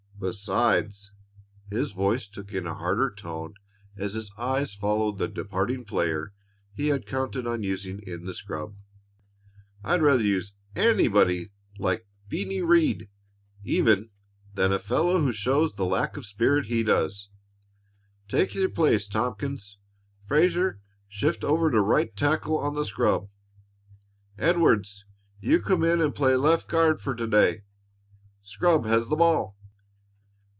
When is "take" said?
18.27-18.53